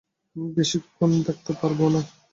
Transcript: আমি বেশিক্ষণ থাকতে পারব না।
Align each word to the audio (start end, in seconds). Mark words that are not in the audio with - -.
আমি 0.35 0.47
বেশিক্ষণ 0.57 1.11
থাকতে 1.27 1.51
পারব 1.59 1.79
না। 1.93 2.01